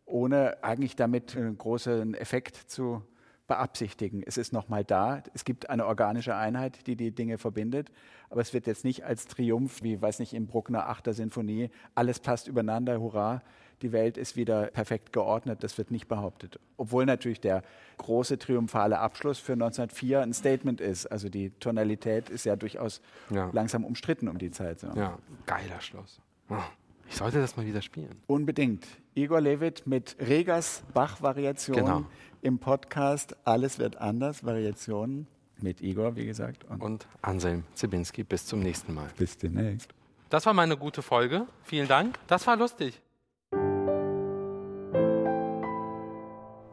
[0.05, 3.01] ohne eigentlich damit einen großen Effekt zu
[3.47, 4.23] beabsichtigen.
[4.25, 7.91] Es ist nochmal da, es gibt eine organische Einheit, die die Dinge verbindet,
[8.29, 12.19] aber es wird jetzt nicht als Triumph, wie, weiß nicht, im Bruckner Achter Sinfonie, alles
[12.19, 13.41] passt übereinander, hurra,
[13.81, 16.59] die Welt ist wieder perfekt geordnet, das wird nicht behauptet.
[16.77, 17.61] Obwohl natürlich der
[17.97, 21.05] große triumphale Abschluss für 1904 ein Statement ist.
[21.07, 23.49] Also die Tonalität ist ja durchaus Ja.
[23.51, 24.79] langsam umstritten um die Zeit.
[24.79, 24.87] So.
[24.95, 26.21] Ja, geiler Schluss.
[26.49, 26.63] Ah,
[27.07, 28.21] Ich sollte das mal wieder spielen.
[28.27, 28.85] Unbedingt.
[29.13, 32.03] Igor Levit mit Regers Bach-Variation Genau.
[32.41, 35.27] im Podcast Alles wird anders, Variationen
[35.61, 36.63] mit Igor, wie gesagt.
[36.65, 39.07] Und Und Anselm Zibinski, bis zum nächsten Mal.
[39.17, 39.89] bis demnächst.
[40.29, 41.47] Das war meine gute Folge.
[41.63, 42.17] Vielen Dank.
[42.27, 43.01] Das war lustig.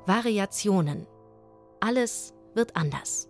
[0.07, 1.07] Variationen.
[1.81, 3.29] Alles wird anders.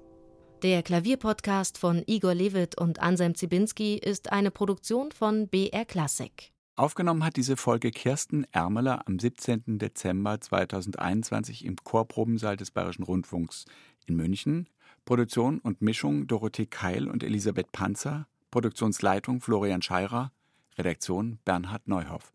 [0.62, 6.52] Der Klavierpodcast von Igor Levit und Anselm Zibinski ist eine Produktion von BR Classic.
[6.74, 9.78] Aufgenommen hat diese Folge Kirsten Ermeler am 17.
[9.78, 13.66] Dezember 2021 im Chorprobensaal des Bayerischen Rundfunks
[14.06, 14.70] in München.
[15.04, 18.26] Produktion und Mischung Dorothee Keil und Elisabeth Panzer.
[18.50, 20.32] Produktionsleitung Florian Scheirer.
[20.78, 22.32] Redaktion Bernhard Neuhoff.